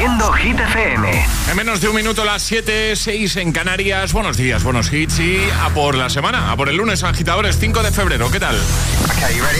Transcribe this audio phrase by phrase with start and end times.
[0.00, 1.26] siendo Hit FM.
[1.50, 4.14] En menos de un minuto, las 7, 6 en Canarias.
[4.14, 7.82] Buenos días, buenos hits y a por la semana, a por el lunes, agitadores 5
[7.82, 8.30] de febrero.
[8.30, 8.58] ¿Qué tal?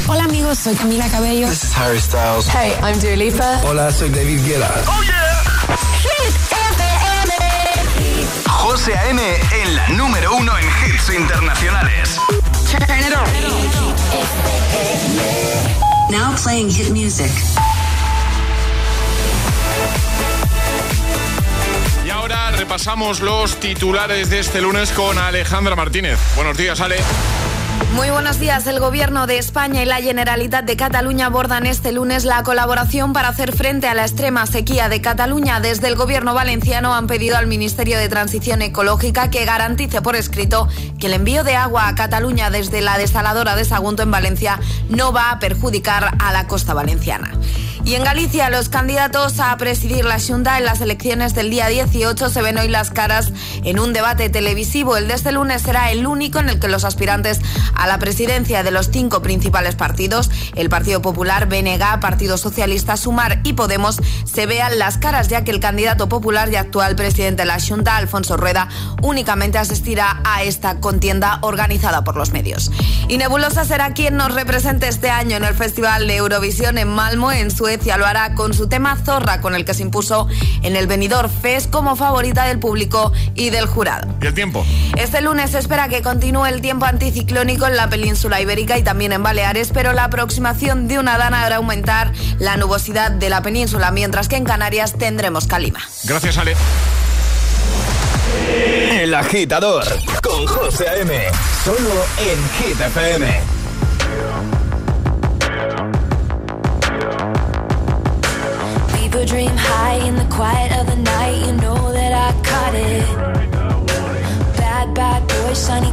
[0.07, 1.47] Hola, amigos, soy Camila Cabello.
[1.47, 2.49] This is Harry Styles.
[2.49, 3.61] Hey, I'm Dua Lipa.
[3.65, 4.83] Hola, soy David Guetta.
[4.87, 5.43] ¡Oh, yeah!
[6.01, 6.35] Hit
[6.73, 7.35] FM.
[8.49, 9.21] José A.M.
[9.63, 12.19] en la número uno en hits internacionales.
[12.71, 13.29] Turn it on.
[16.11, 17.31] Now playing hit music.
[22.71, 26.21] Repasamos los titulares de este lunes con Alejandra Martínez.
[26.37, 26.99] Buenos días, Ale.
[27.95, 28.67] Muy buenos días.
[28.67, 33.29] El Gobierno de España y la Generalitat de Cataluña abordan este lunes la colaboración para
[33.29, 35.61] hacer frente a la extrema sequía de Cataluña.
[35.61, 40.69] Desde el Gobierno valenciano han pedido al Ministerio de Transición Ecológica que garantice por escrito
[41.01, 45.13] que el envío de agua a Cataluña desde la desaladora de Sagunto en Valencia no
[45.13, 47.33] va a perjudicar a la costa valenciana.
[47.85, 52.29] Y en Galicia, los candidatos a presidir la Junta en las elecciones del día 18
[52.29, 53.33] se ven hoy las caras
[53.65, 54.97] en un debate televisivo.
[54.97, 57.41] El de este lunes será el único en el que los aspirantes
[57.75, 63.41] a la presidencia de los cinco principales partidos, el Partido Popular, BNG, Partido Socialista, Sumar
[63.45, 67.47] y Podemos, se vean las caras, ya que el candidato popular y actual presidente de
[67.47, 68.69] la Junta, Alfonso Rueda,
[69.03, 72.71] únicamente asistirá a esta contienda organizada por los medios.
[73.09, 77.33] Y Nebulosa será quien nos represente este año en el Festival de Eurovisión en Malmo,
[77.33, 77.97] en Suecia.
[77.97, 80.29] Lo hará con su tema Zorra, con el que se impuso
[80.63, 84.09] en el Benidorm Fest como favorita del público y del jurado.
[84.21, 84.65] ¿Y el tiempo?
[84.97, 89.13] Este lunes se espera que continúe el tiempo anticiclónico en la península ibérica y también
[89.13, 93.91] en Baleares, pero la aproximación de una dana hará aumentar la nubosidad de la península,
[93.91, 95.81] mientras que en Canarias tendremos calima.
[96.05, 96.55] Gracias, Ale.
[98.93, 99.85] El agitador
[100.23, 101.19] con José A.M.
[101.65, 103.41] Solo en Hit FM.
[108.95, 111.47] People dream high in the quiet of the night.
[111.47, 113.07] You know that I caught it.
[114.57, 115.93] Bad, bad boy, shiny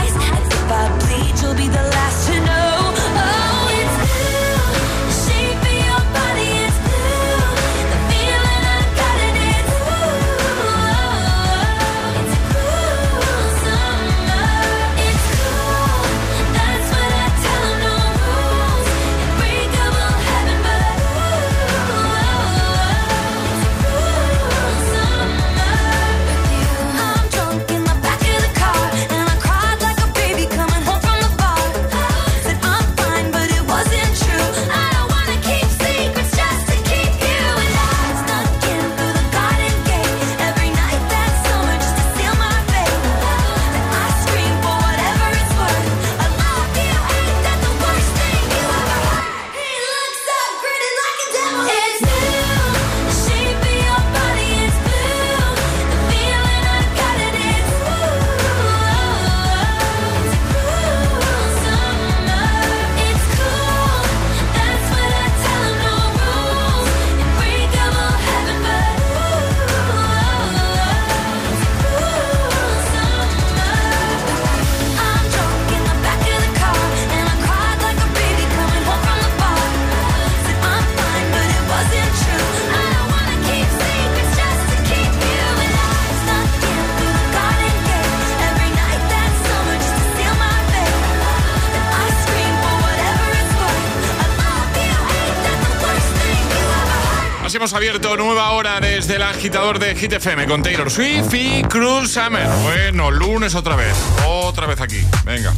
[99.01, 102.47] Desde el agitador de Hit FM con Taylor Swift y Cruz Summer.
[102.61, 103.95] Bueno, lunes otra vez.
[104.27, 105.03] Otra vez aquí.
[105.25, 105.55] Venga.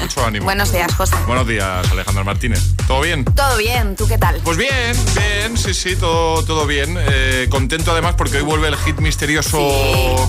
[0.00, 0.44] Mucho ánimo.
[0.44, 1.16] Buenos días, José.
[1.26, 2.62] Buenos días, Alejandra Martínez.
[2.86, 3.24] ¿Todo bien?
[3.24, 3.96] Todo bien.
[3.96, 4.40] ¿Tú qué tal?
[4.44, 5.58] Pues bien, bien.
[5.58, 6.96] Sí, sí, todo, todo bien.
[6.96, 9.58] Eh, contento además porque hoy vuelve el hit misterioso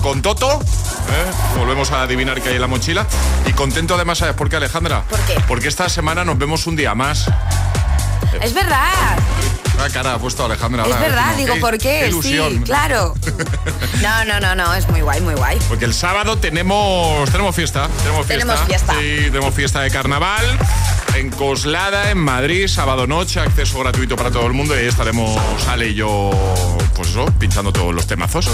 [0.02, 0.60] con Toto.
[0.60, 1.58] ¿eh?
[1.58, 3.06] Volvemos a adivinar qué hay en la mochila.
[3.46, 5.04] Y contento además, ¿sabes por qué, Alejandra?
[5.04, 5.40] ¿Por qué?
[5.46, 7.30] Porque esta semana nos vemos un día más.
[8.42, 9.16] Es verdad.
[9.78, 10.84] La cara ha puesto Alejandra.
[10.84, 12.08] Es verdad, digo, ¿por qué?
[12.08, 12.52] ilusión.
[12.52, 13.14] Sí, claro.
[14.02, 15.58] No, no, no, no, es muy guay, muy guay.
[15.68, 18.44] Porque el sábado tenemos tenemos fiesta, tenemos fiesta.
[18.44, 18.92] Tenemos fiesta.
[18.92, 20.44] Sí, tenemos fiesta de carnaval
[21.16, 25.36] en Coslada, en Madrid, sábado noche, acceso gratuito para todo el mundo y ahí estaremos
[25.68, 26.30] Ale y yo,
[27.18, 28.48] eso, pinchando todos los temazos.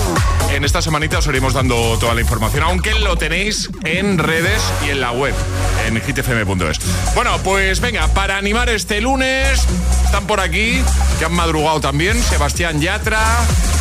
[0.50, 4.90] En esta semanita os iremos dando toda la información, aunque lo tenéis en redes y
[4.90, 5.34] en la web,
[5.87, 6.78] en hitfm.es.
[7.14, 9.66] Bueno, pues venga, para animar este lunes,
[10.05, 10.81] están por aquí,
[11.19, 13.20] que han madrugado también, Sebastián Yatra,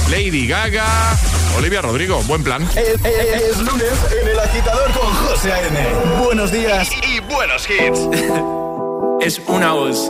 [0.09, 0.85] Lady Gaga,
[1.57, 2.67] Olivia Rodrigo, buen plan.
[2.75, 5.79] Es, es- es lunes en el agitador con José A.N.
[6.23, 7.99] Buenos días y, y buenos hits.
[9.21, 10.09] es una voz.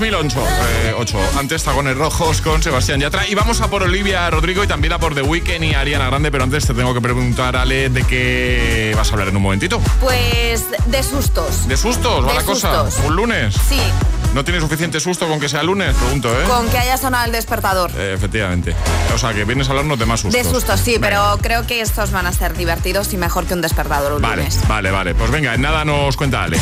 [0.00, 0.40] 2008.
[0.40, 1.18] Eh, ocho.
[1.38, 3.28] Antes Tagones Rojos con Sebastián Yatra.
[3.28, 6.30] Y vamos a por Olivia Rodrigo y también a por The Weeknd y Ariana Grande.
[6.30, 9.78] Pero antes te tengo que preguntar, Ale, de qué vas a hablar en un momentito.
[10.00, 11.68] Pues de sustos.
[11.68, 12.24] ¿De sustos?
[12.24, 12.84] ¿Va De la cosa?
[13.04, 13.54] ¿Un lunes?
[13.68, 13.80] Sí,
[14.34, 15.94] ¿No tiene suficiente susto con que sea lunes?
[15.96, 16.44] Pregunto, ¿eh?
[16.46, 17.90] con que haya sonado el despertador.
[17.96, 18.76] Eh, efectivamente.
[19.12, 20.40] O sea, que vienes a hablarnos de más sustos.
[20.44, 21.08] De sustos, sí, Venga.
[21.08, 24.36] pero creo que estos van a ser divertidos y mejor que un despertador un Vale,
[24.42, 24.60] lunes.
[24.68, 25.14] vale, vale.
[25.16, 26.58] Pues venga, en nada nos cuenta Ale.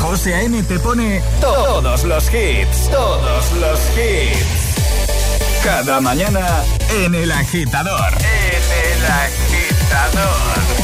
[0.00, 0.62] José A.M.
[0.62, 5.62] te pone todos los hits, todos los hits.
[5.62, 6.46] Cada mañana
[6.90, 8.12] en El Agitador.
[8.14, 10.83] En El Agitador.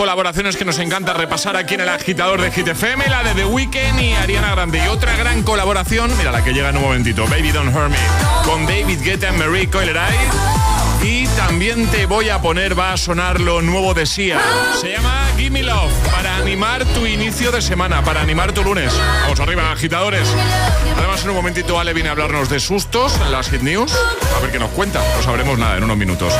[0.00, 3.44] colaboraciones que nos encanta repasar aquí en el agitador de Hit FM, la de The
[3.44, 4.82] Weeknd y Ariana Grande.
[4.82, 7.98] Y otra gran colaboración, mira la que llega en un momentito, Baby Don't Hurt Me,
[8.46, 10.69] con David Guetta y Marie Coileray.
[11.02, 14.38] Y también te voy a poner, va a sonar lo nuevo de Sia.
[14.78, 18.92] Se llama Gimme Love, para animar tu inicio de semana, para animar tu lunes.
[19.22, 20.28] Vamos arriba, agitadores.
[20.98, 23.92] Además, en un momentito Ale viene a hablarnos de sustos las Hit News.
[24.36, 26.34] A ver qué nos cuenta, no sabremos nada en unos minutos.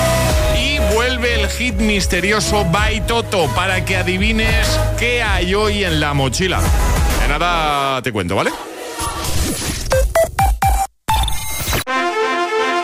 [0.58, 6.12] Y vuelve el hit misterioso By Toto para que adivines qué hay hoy en la
[6.12, 6.60] mochila.
[7.22, 8.50] De nada te cuento, ¿vale?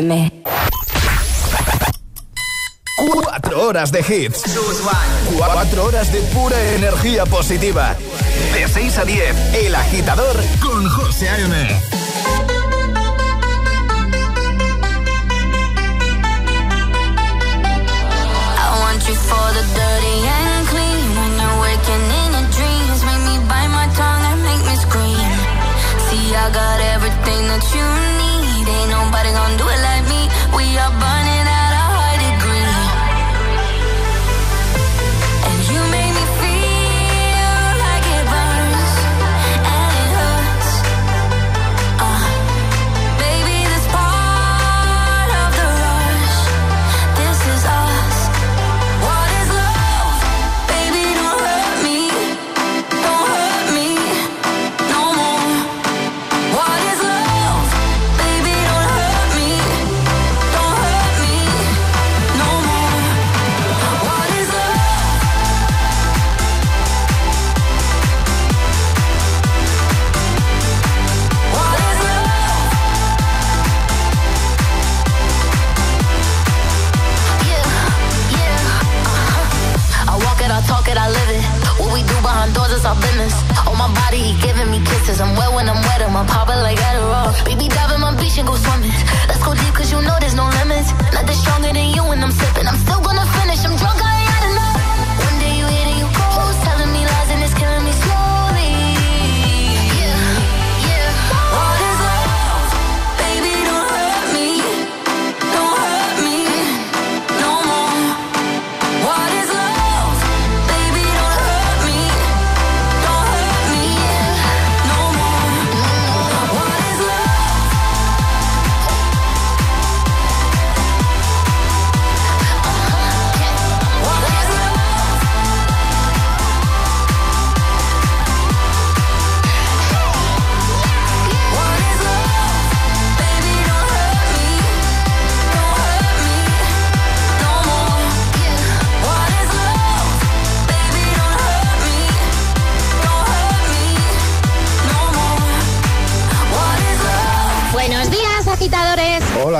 [0.00, 0.42] FM.
[2.96, 4.42] Cuatro horas de hits.
[5.36, 7.96] Cuatro horas de pura energía positiva.
[8.54, 11.80] De 6 a 10, El Agitador con José A.M.
[19.10, 23.88] For the dirty and clean When you're waking in your dreams Make me bite my
[23.98, 25.30] tongue and make me scream
[26.06, 27.86] See, I got everything that you
[28.20, 29.79] need Ain't nobody gonna do it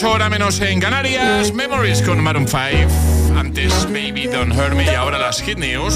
[0.00, 1.52] 7.28 hora menos en Canarias.
[1.52, 3.38] Memories con Maroon 5.
[3.38, 5.94] Antes Baby Don't Hurt Me y ahora las Hit News.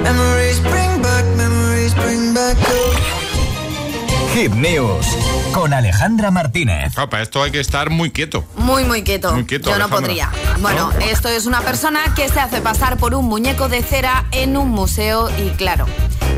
[0.00, 3.20] Memories bring back, memories bring back your.
[4.34, 5.06] Hit News
[5.52, 6.94] con Alejandra Martínez.
[6.94, 8.44] Para esto hay que estar muy quieto.
[8.56, 9.32] Muy, muy quieto.
[9.32, 10.30] Muy quieto, Yo no podría.
[10.60, 11.00] Bueno, ¿No?
[11.00, 14.68] esto es una persona que se hace pasar por un muñeco de cera en un
[14.70, 15.86] museo y, claro,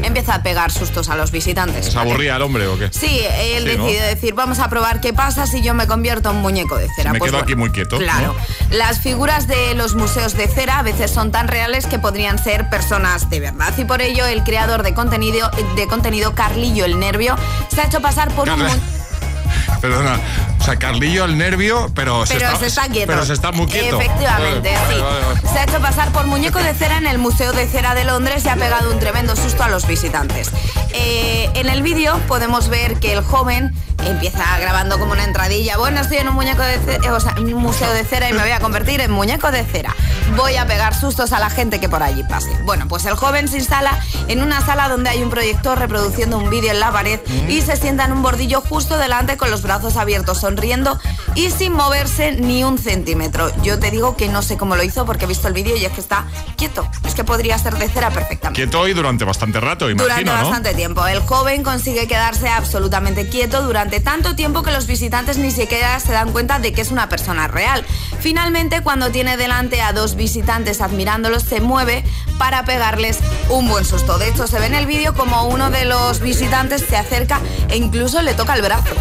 [0.02, 1.86] empieza a pegar sustos a los visitantes.
[1.86, 2.88] ¿Se aburría el hombre o qué?
[2.92, 3.84] Sí, él Sí, ¿no?
[3.84, 7.12] decide decir, vamos a probar qué pasa si yo me convierto en muñeco de cera.
[7.12, 7.98] Me Pues quedo bueno, aquí muy quieto.
[7.98, 8.34] Claro.
[8.70, 12.68] Las figuras de los museos de cera a veces son tan reales que podrían ser
[12.70, 13.72] personas de verdad.
[13.76, 17.36] Y por ello, el creador de contenido, de contenido Carlillo el Nervio,
[17.74, 18.62] se ha hecho pasar por un...
[19.80, 20.18] Perdona,
[20.62, 23.08] o sea, Carlillo al nervio, pero, Pero se está quieto.
[23.08, 24.00] Pero se está muy quieto.
[24.00, 25.00] Efectivamente, Vale, sí.
[25.02, 25.40] vale, vale.
[25.52, 28.44] Se ha hecho pasar por muñeco de cera en el Museo de Cera de Londres
[28.44, 30.52] y ha pegado un tremendo susto a los visitantes.
[30.94, 33.74] Eh, en el vídeo podemos ver que el joven
[34.06, 35.76] empieza grabando como una entradilla.
[35.78, 38.32] Bueno, estoy en un muñeco de cera, o sea, en un museo de cera y
[38.32, 39.94] me voy a convertir en muñeco de cera.
[40.36, 42.50] Voy a pegar sustos a la gente que por allí pase.
[42.64, 43.98] Bueno, pues el joven se instala
[44.28, 47.76] en una sala donde hay un proyector reproduciendo un vídeo en la pared y se
[47.76, 50.98] sienta en un bordillo justo delante con los brazos abiertos, sonriendo
[51.34, 53.50] y sin moverse ni un centímetro.
[53.62, 55.84] Yo te digo que no sé cómo lo hizo porque he visto el vídeo y
[55.86, 56.86] es que está quieto.
[57.06, 58.60] Es que podría ser de cera perfectamente.
[58.60, 60.32] Quieto y durante bastante rato, imagino, Durante ¿no?
[60.32, 61.06] bastante tiempo.
[61.06, 66.12] El joven consigue quedarse absolutamente quieto durante tanto tiempo que los visitantes ni siquiera se
[66.12, 67.82] dan cuenta de que es una persona real.
[68.20, 72.04] Finalmente, cuando tiene delante a dos visitantes admirándolos, se mueve
[72.36, 74.18] para pegarles un buen susto.
[74.18, 77.76] De hecho, se ve en el vídeo como uno de los visitantes se acerca e
[77.76, 78.94] incluso le toca el brazo.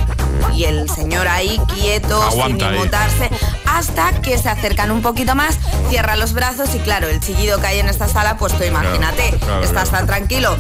[0.54, 2.75] Y el señor ahí quieto, Aguanta sin ahí.
[2.75, 3.30] inmutarse,
[3.65, 5.58] hasta que se acercan un poquito más,
[5.89, 9.38] cierra los brazos y claro, el chillido que hay en esta sala, pues tú imagínate,
[9.39, 9.97] claro, estás claro.
[9.97, 10.58] tan tranquilo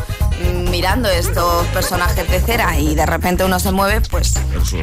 [0.71, 4.33] mirando estos personajes de cera y de repente uno se mueve, pues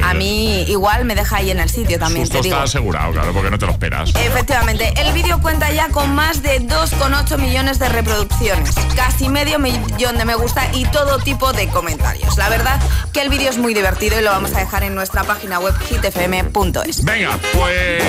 [0.03, 2.23] a mí igual me deja ahí en el sitio también.
[2.23, 4.11] Esto está asegurado, claro, porque no te lo esperas.
[4.15, 10.17] Efectivamente, el vídeo cuenta ya con más de 2,8 millones de reproducciones, casi medio millón
[10.17, 12.37] de me gusta y todo tipo de comentarios.
[12.37, 12.79] La verdad
[13.11, 15.73] que el vídeo es muy divertido y lo vamos a dejar en nuestra página web
[15.89, 17.03] hitfm.es.
[17.03, 18.03] Venga, pues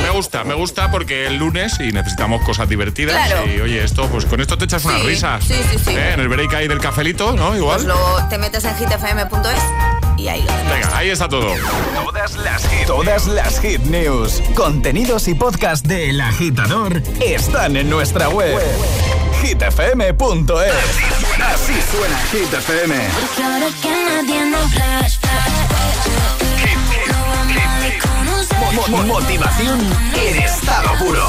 [0.00, 4.24] me gusta, me gusta porque el lunes y necesitamos cosas divertidas y oye, esto pues
[4.24, 5.44] con esto te echas unas risas.
[5.44, 5.90] Sí, sí, sí.
[5.90, 6.12] ¿Eh?
[6.14, 7.56] En el break ahí del cafelito, ¿no?
[7.56, 7.84] Igual.
[7.84, 9.62] Pues te metes en hitfm.es
[10.16, 11.46] y ahí lo Venga, ahí está todo.
[11.94, 17.88] Todas las hit, todas las hit news, contenidos y podcast de El Agitador están en
[17.88, 18.58] nuestra web.
[19.42, 20.72] hitfm.es.
[21.40, 22.94] Así suena, Hit FM.
[29.06, 29.80] motivación
[30.14, 31.28] en estado puro.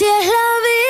[0.00, 0.32] Así es la
[0.64, 0.89] vida,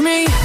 [0.00, 0.43] me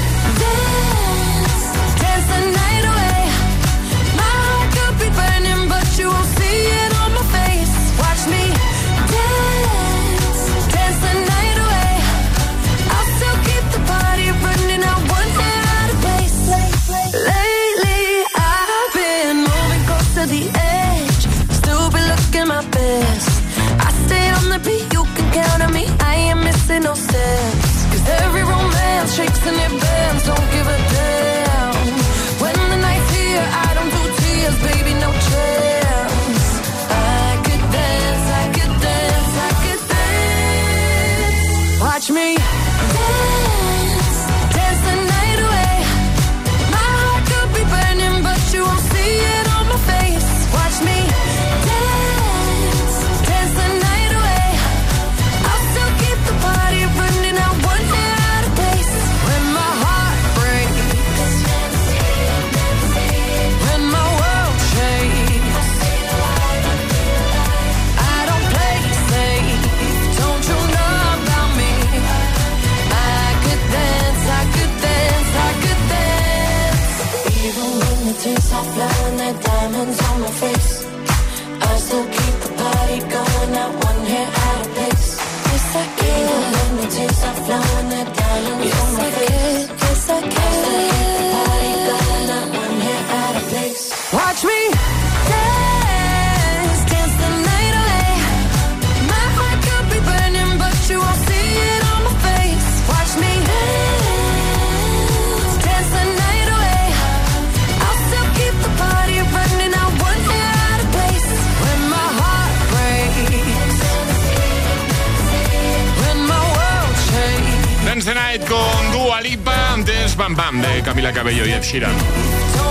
[120.20, 121.94] Bam Bam Camila Cabello y Ed Sheeran.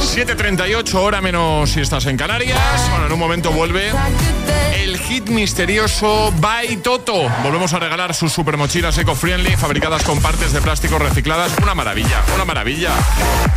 [0.02, 2.60] 7.38, hora menos si estás en Canarias.
[2.90, 3.92] Bueno, en un momento vuelve
[4.76, 7.30] el hit misterioso By Toto.
[7.44, 11.52] Volvemos a regalar sus super mochilas eco-friendly, fabricadas con partes de plástico recicladas.
[11.62, 12.92] Una maravilla, una maravilla.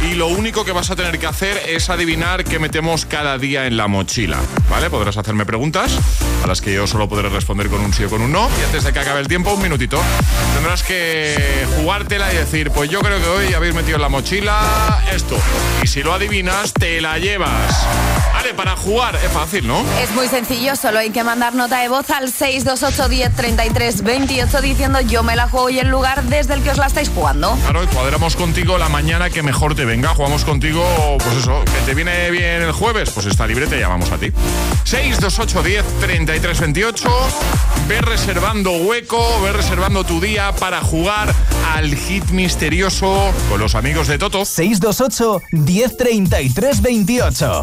[0.03, 3.67] Y lo único que vas a tener que hacer es adivinar qué metemos cada día
[3.67, 4.39] en la mochila.
[4.69, 4.91] ¿Vale?
[4.91, 5.97] Podrás hacerme preguntas
[6.43, 8.51] a las que yo solo podré responder con un sí o con un no.
[8.61, 10.03] Y antes de que acabe el tiempo, un minutito,
[10.55, 14.42] tendrás que jugártela y decir, pues yo creo que hoy habéis metido en la mochila
[15.13, 15.39] esto.
[15.83, 17.87] Y si lo adivinas, te la llevas.
[18.43, 19.85] Vale, para jugar es fácil, ¿no?
[20.03, 24.61] Es muy sencillo, solo hay que mandar nota de voz al 628 10 33 28
[24.61, 27.57] diciendo yo me la juego y el lugar desde el que os la estáis jugando.
[27.63, 30.09] Claro, y cuadramos contigo la mañana que mejor te venga.
[30.09, 30.85] Jugamos contigo,
[31.19, 34.33] pues eso, que te viene bien el jueves, pues está libre, te llamamos a ti.
[34.83, 37.09] 628 10 33 28.
[37.87, 41.33] Ve reservando hueco, ve reservando tu día para jugar
[41.77, 44.45] al hit misterioso con los amigos de Toto.
[44.45, 47.63] 628 10 33 28.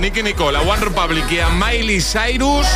[0.00, 2.66] Nicky Nicole, a One Republic y a Miley Cyrus.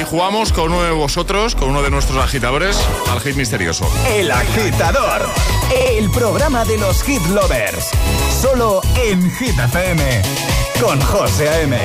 [0.00, 2.78] Y jugamos con uno de vosotros, con uno de nuestros agitadores,
[3.10, 3.90] al hit misterioso.
[4.08, 5.28] El agitador,
[5.74, 7.90] el programa de los hit lovers.
[8.40, 10.22] Solo en Hit FM,
[10.80, 11.78] con José A.M.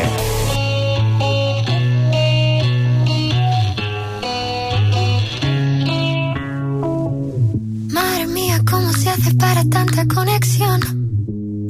[7.93, 11.00] Madre mía, ¿cómo se hace para tanta conexión?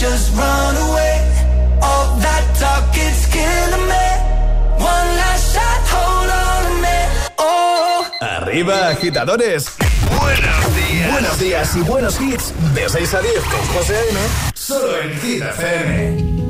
[0.00, 1.14] just run away.
[1.82, 4.08] All that talk, it's killing me.
[4.80, 6.98] One last shot, hold on to me.
[7.36, 8.10] Oh.
[8.22, 9.66] Arriba, agitadores.
[10.18, 11.12] Buenos días.
[11.12, 12.54] Buenos días y buenos hits.
[12.74, 14.20] De 6 a 10 con José A.M.
[14.54, 16.49] Solo en Hit FM.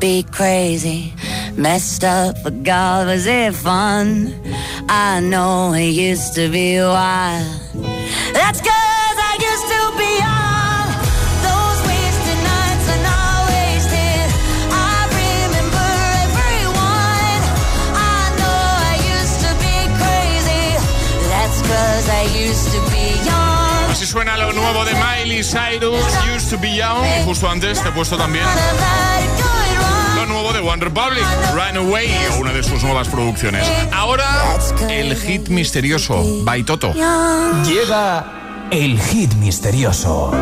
[0.00, 1.12] Be crazy,
[1.56, 4.34] messed up, but God, was it fun?
[4.88, 7.46] I know it used to be wild.
[8.32, 10.86] That's cause I used to be young.
[11.46, 14.26] Those wasted nights are not wasted.
[14.70, 15.88] I remember
[16.26, 17.40] everyone.
[17.96, 20.66] I know I used to be crazy.
[21.32, 23.90] That's cause I used to be young.
[23.90, 27.04] Así suena lo nuevo de Miley Cyrus, Used to Be Young.
[27.04, 28.44] Y justo antes te he puesto también
[30.52, 33.66] nuevo de One Republic, Runaway, una de sus nuevas producciones.
[33.92, 34.56] Ahora,
[34.88, 36.92] el hit misterioso, by Toto.
[37.64, 40.32] Llega el hit misterioso.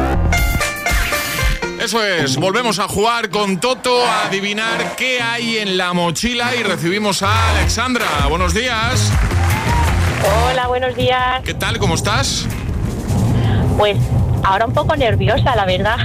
[1.81, 6.63] Eso es, volvemos a jugar con Toto a adivinar qué hay en la mochila y
[6.63, 8.07] recibimos a Alexandra.
[8.29, 9.11] Buenos días.
[10.49, 11.43] Hola, buenos días.
[11.45, 11.79] ¿Qué tal?
[11.79, 12.47] ¿Cómo estás?
[13.79, 13.97] Pues
[14.43, 15.97] ahora un poco nerviosa, la verdad.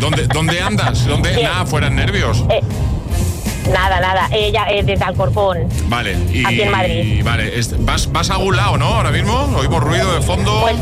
[0.00, 1.06] ¿Dónde, dónde andas?
[1.06, 1.42] ¿Dónde?
[1.42, 2.44] Nada, fueran nervios.
[2.50, 2.60] Eh,
[3.70, 4.28] nada, nada.
[4.32, 5.68] Ella eh, desde Alcorcón.
[5.86, 7.22] Vale, y, Aquí en Madrid.
[7.24, 8.86] Vale, es- ¿vas, ¿vas a algún lado, no?
[8.86, 10.60] Ahora mismo, oímos ruido de fondo.
[10.62, 10.76] Pues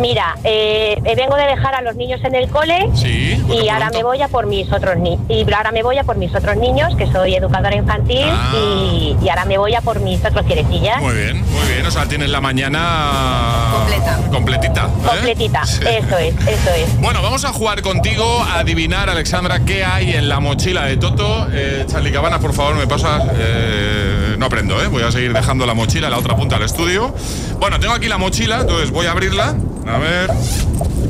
[0.00, 3.86] mira, eh, vengo de dejar a los niños en el cole Sí, bueno, y ahora
[3.86, 3.98] pronto.
[3.98, 5.20] me voy a por mis otros niños.
[5.28, 8.52] Y ahora me voy a por mis otros niños, que soy educadora infantil, Ah.
[8.54, 11.00] y, y ahora me voy a por mis otros quierecillas.
[11.00, 11.86] Muy bien, muy bien.
[11.86, 14.18] O sea, tienes la mañana completa.
[14.30, 14.82] Completita.
[14.86, 15.06] ¿eh?
[15.06, 15.80] Completita, Sí.
[15.86, 17.00] eso es, eso es.
[17.00, 21.46] Bueno, vamos a jugar contigo a adivinar, Alexandra, qué hay en la mochila de Toto.
[21.52, 23.22] Eh, Charlie Por favor, me pasas.
[23.34, 24.88] eh, no aprendo, ¿eh?
[24.88, 27.14] Voy a seguir dejando la mochila en la otra punta del estudio.
[27.60, 29.54] Bueno, tengo aquí la mochila, entonces voy a abrirla.
[29.86, 30.30] A ver.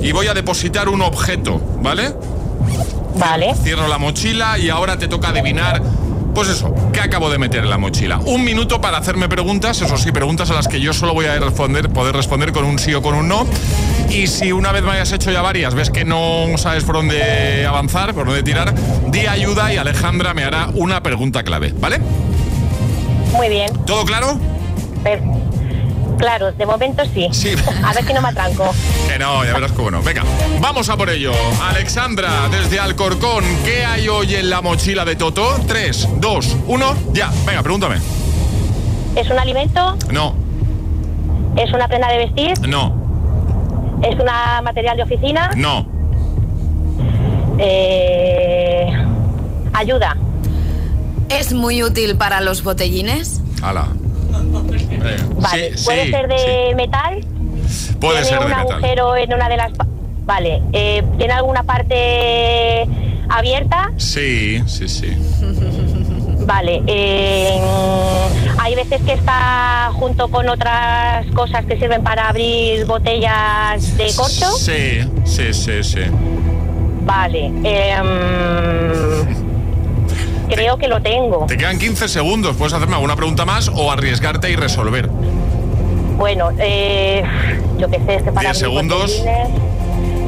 [0.02, 2.14] Y voy a depositar un objeto, ¿vale?
[3.16, 3.54] Vale.
[3.62, 5.82] Cierro la mochila y ahora te toca adivinar.
[6.34, 8.18] Pues eso, ¿qué acabo de meter en la mochila?
[8.18, 11.38] Un minuto para hacerme preguntas, eso sí, preguntas a las que yo solo voy a
[11.38, 13.46] responder, poder responder con un sí o con un no.
[14.10, 17.66] Y si una vez me hayas hecho ya varias, ves que no sabes por dónde
[17.66, 18.74] avanzar, por dónde tirar,
[19.10, 22.00] di ayuda y Alejandra me hará una pregunta clave, ¿vale?
[23.32, 23.70] Muy bien.
[23.84, 24.38] ¿Todo claro?
[25.04, 25.20] Per-
[26.18, 27.28] claro, de momento sí.
[27.32, 27.50] Sí.
[27.84, 28.74] A ver si no me atranco.
[29.06, 30.02] Que no, ya verás cómo no.
[30.02, 30.22] Venga,
[30.60, 31.32] vamos a por ello.
[31.62, 35.60] Alexandra, desde Alcorcón, ¿qué hay hoy en la mochila de Toto?
[35.68, 37.30] 3, 2, 1, ya.
[37.46, 37.96] Venga, pregúntame.
[39.16, 39.96] ¿Es un alimento?
[40.10, 40.34] No,
[41.56, 42.68] ¿Es una prenda de vestir?
[42.68, 43.07] no,
[44.02, 44.26] ¿Es un
[44.64, 45.50] material de oficina?
[45.56, 45.86] no.
[47.60, 48.86] Eh,
[49.72, 50.16] ayuda.
[51.28, 53.40] ¿Es muy útil para los botellines?
[53.62, 53.88] Ala.
[54.30, 55.16] Venga.
[55.40, 55.76] Vale.
[55.76, 57.24] Sí, ¿Puede sí, ser de metal?
[58.00, 58.72] Puede ¿Tiene ser de un metal.
[58.72, 59.72] agujero en una de las...
[60.24, 60.62] Vale.
[60.72, 62.86] Eh, ¿Tiene alguna parte
[63.28, 63.90] abierta?
[63.96, 65.08] Sí, sí, sí.
[66.48, 67.60] Vale, eh,
[68.58, 74.50] hay veces que está junto con otras cosas que sirven para abrir botellas de corcho.
[74.56, 76.00] Sí, sí, sí, sí.
[77.04, 79.26] Vale, em,
[80.48, 81.44] creo que lo tengo.
[81.46, 82.56] Te quedan 15 segundos.
[82.56, 85.06] Puedes hacerme alguna pregunta más o arriesgarte y resolver.
[86.16, 87.24] Bueno, eh,
[87.78, 89.22] yo qué sé, es que para 10 abrir segundos.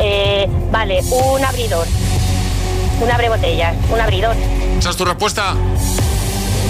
[0.01, 1.87] eh, vale, un abridor.
[3.03, 4.37] Un abre botellas, un abridor.
[4.79, 5.55] ¿Esa es tu respuesta?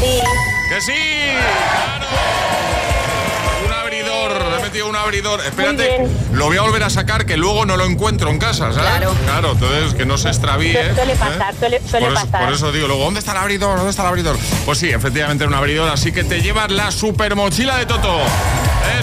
[0.00, 0.20] Sí.
[0.68, 0.92] ¡Que sí!
[1.36, 2.06] ¡Claro!
[3.66, 5.40] Un abridor, he metido un abridor.
[5.44, 8.88] Espérate, lo voy a volver a sacar que luego no lo encuentro en casa, ¿sabes?
[8.88, 9.14] Claro.
[9.24, 10.72] Claro, entonces que no se extravíe.
[10.90, 11.16] Su- suele ¿eh?
[11.18, 12.44] pasar, suele, suele por, eso, pasar.
[12.46, 13.76] por eso digo luego, ¿dónde está el abridor?
[13.76, 14.36] ¿Dónde está el abridor?
[14.64, 18.16] Pues sí, efectivamente un abridor, así que te llevas la super mochila de Toto.
[18.18, 19.02] ¿Eh?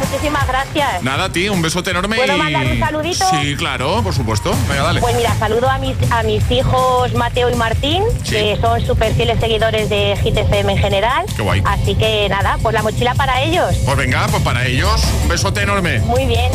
[0.00, 1.02] Muchísimas gracias.
[1.02, 2.16] Nada, a ti, un besote enorme.
[2.16, 3.24] ¿Puedo y- mandar un saludito?
[3.30, 4.54] Sí, claro, por supuesto.
[4.68, 5.00] Venga, dale.
[5.00, 9.38] Pues mira, saludo a mis, a mis hijos Mateo y Martín, que son súper fieles
[9.40, 11.24] seguidores de Hit FM en general.
[11.34, 11.62] Qué guay.
[11.64, 13.74] Así que nada, pues la mochila para ellos.
[13.84, 15.98] Pues venga, pues para ellos, un besote enorme.
[16.00, 16.50] Muy bien.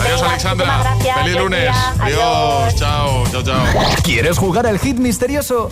[0.00, 0.78] Adiós, Venga, Alexandra.
[0.82, 1.60] gracias, Feliz lunes.
[1.60, 1.94] día.
[2.00, 2.74] Adiós.
[2.76, 3.64] Chao, chao, chao.
[4.02, 5.70] ¿Quieres jugar al hit misterioso?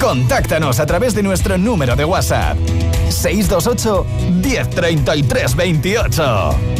[0.00, 2.56] Contáctanos a través de nuestro número de WhatsApp.
[3.10, 4.04] 628
[4.42, 6.77] 1033 28.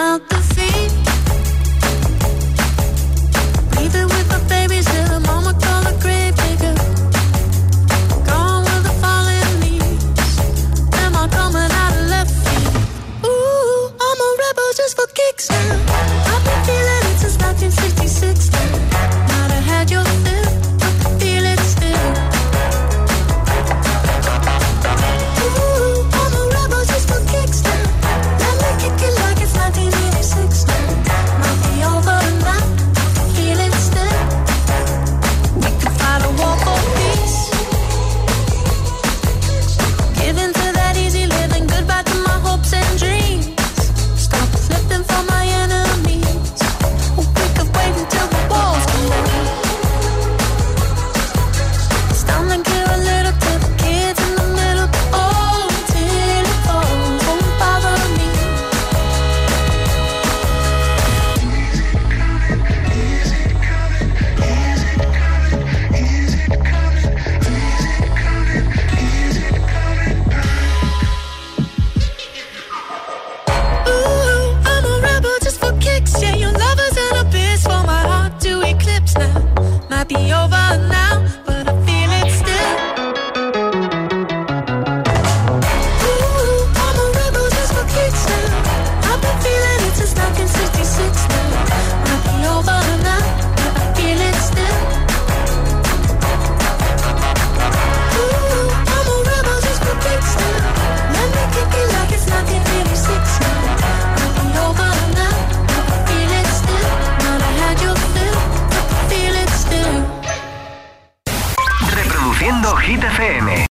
[0.00, 0.39] Be over